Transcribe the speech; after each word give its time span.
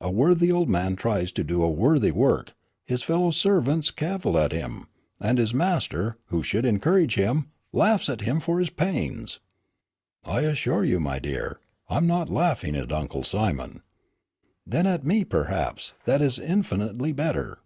A 0.00 0.10
worthy 0.10 0.50
old 0.50 0.70
man 0.70 0.96
tries 0.96 1.30
to 1.32 1.44
do 1.44 1.62
a 1.62 1.70
worthy 1.70 2.10
work, 2.10 2.54
his 2.86 3.02
fellow 3.02 3.30
servants 3.30 3.90
cavil 3.90 4.38
at 4.38 4.50
him, 4.50 4.86
and 5.20 5.36
his 5.36 5.52
master, 5.52 6.16
who 6.28 6.42
should 6.42 6.64
encourage 6.64 7.16
him, 7.16 7.48
laughs 7.74 8.08
at 8.08 8.22
him 8.22 8.40
for 8.40 8.58
his 8.58 8.70
pains." 8.70 9.38
"I 10.24 10.40
assure 10.44 10.82
you, 10.86 10.98
my 10.98 11.18
dear, 11.18 11.60
I'm 11.90 12.06
not 12.06 12.30
laughing 12.30 12.74
at 12.74 12.90
Uncle 12.90 13.22
Simon." 13.22 13.82
"Then 14.66 14.86
at 14.86 15.04
me, 15.04 15.26
perhaps; 15.26 15.92
that 16.06 16.22
is 16.22 16.38
infinitely 16.38 17.12
better." 17.12 17.58